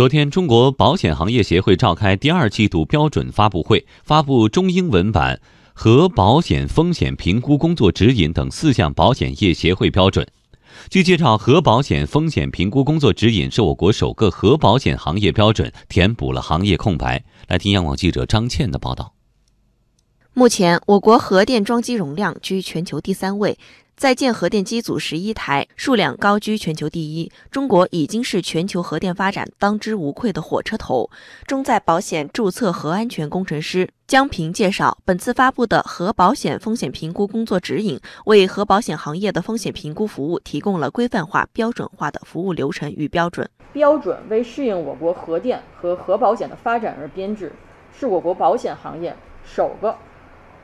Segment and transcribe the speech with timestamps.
[0.00, 5.36] 昨天，中国保险行业协会召开第二季度标准发布会，发布中英文版
[5.74, 10.26] 《核保险风险评估工作指引》等四项保险业协会标准。
[10.88, 17.22] 据介绍，核保险风险评估工作指引是我国首个核保险行业标准，填补了行业空白。
[17.46, 19.12] 来听央广记者张倩的报道。
[20.32, 23.58] 目前，我国核电装机容量居全球第三位。
[24.00, 27.30] 在建核电机组十一台，数量高居全球第一。
[27.50, 31.10] 中国已经是全球核电发展当之无愧的火车头。
[31.46, 43.46] 中在保险注册核安全工程师江平介绍，本次发布的核保险风险评估工作指引，为核保险行业的风险评估服务提供了规范化、标准化的服务流程与标准。
[43.74, 47.52] 标准为适应我国核电和核保险的发展而编制，
[47.92, 49.94] 是我国保险行业首个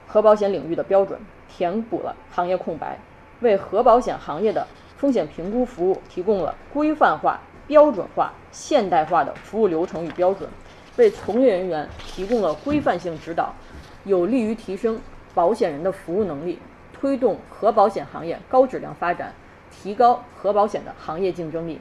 [0.06, 1.20] 核保险领域的标准，
[1.54, 2.98] 填补了行业空白。
[3.40, 10.48] 为核保险行业的风险评估服务提供了规范化、标准化、现代化的服务流程与标准，
[10.96, 13.54] 为从业人员提供了规范性指导，
[14.04, 14.98] 有利于提升
[15.34, 16.58] 保险人的服务能力，
[16.92, 19.34] 推动核保险行业高质量发展，
[19.70, 21.80] 提高核保险的行业竞争力。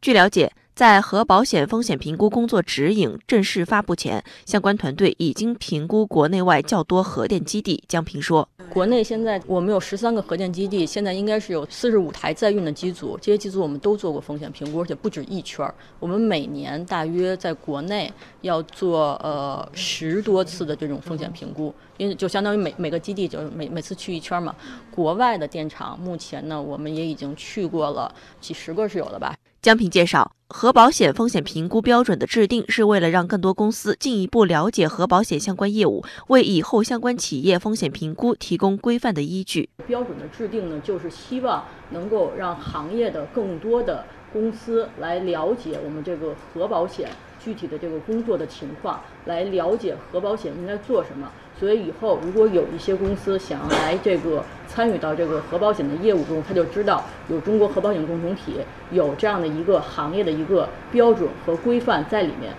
[0.00, 0.50] 据了解。
[0.74, 7.84] 在核保险风险评估工作指引正式发布前，相关团队已经评估国内外较多核电基地。
[7.86, 15.72] 江平说：“国内现在我们有十三个核电基地，现在应该是有四十五台在运的机组，这些机组我们都做过风险评估，而且不止一圈儿。
[16.00, 24.52] 我们每年大约在国内要做呃十多次的这种风险评估，因为就相当于每每个基地就每每次去一圈嘛。
[24.90, 39.68] 国外的电厂目前呢，我们也已经去过了几十个是有的吧。”江平介绍，核保险风险评估标准的制定是为了让更多公司进一步了解核保险相关业务，为以后相关企业风险评估提供规范的依据。
[39.84, 47.10] 标准的制定呢，就是希望能够让行业的更多的公司来了解我们这个核保险
[47.44, 51.28] 具体的这个工作的情况，来了解核保险应该做什么。
[51.58, 58.56] 所以以后如果有一些公司想要来这个参与到这个核保险的业务中，他就知道有中国核保险共同体
[58.90, 62.52] 有这样的一个行业的一个标准和规范在里面。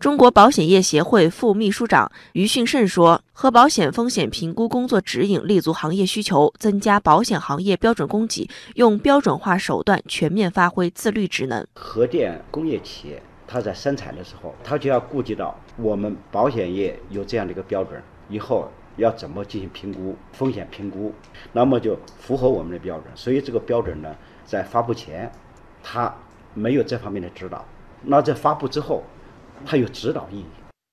[0.00, 11.66] 中国保险业协会副秘书长于训胜说：“核保险风险评估工作指引立足行业需求，增加保险行业标准供给，用标准化手段全面发挥自律职能。
[11.74, 21.12] 核电工业企业它在生产的时候，它就要顾及到我们保险业有这样的一个标准。”以后要怎么进行评估风险评估，
[21.52, 23.06] 那么就符合我们的标准。
[23.14, 25.30] 所以这个标准呢，在发布前，
[25.82, 26.14] 它
[26.54, 27.58] 没有这方面的指导；
[28.02, 29.02] 那在发布之后，
[29.66, 30.44] 它有指导意义。